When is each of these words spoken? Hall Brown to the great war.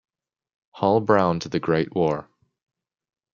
Hall 0.71 0.99
Brown 0.99 1.39
to 1.41 1.47
the 1.47 1.59
great 1.59 1.93
war. 1.93 2.27